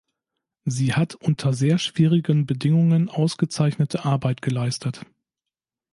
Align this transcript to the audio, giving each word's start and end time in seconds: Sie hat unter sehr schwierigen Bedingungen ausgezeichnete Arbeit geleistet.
Sie 0.65 0.93
hat 0.95 1.13
unter 1.13 1.53
sehr 1.53 1.77
schwierigen 1.77 2.47
Bedingungen 2.47 3.07
ausgezeichnete 3.07 4.03
Arbeit 4.03 4.41
geleistet. 4.41 5.05